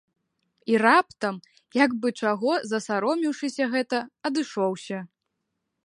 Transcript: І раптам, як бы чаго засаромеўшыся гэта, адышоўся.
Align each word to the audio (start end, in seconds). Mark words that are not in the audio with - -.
І 0.71 0.77
раптам, 0.83 1.35
як 1.83 1.91
бы 2.05 2.13
чаго 2.23 2.51
засаромеўшыся 2.73 3.63
гэта, 3.75 3.97
адышоўся. 4.31 4.97